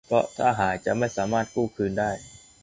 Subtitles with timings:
[0.07, 2.11] เพราะถ้าหายจะไม่สามารถกู้คืนได้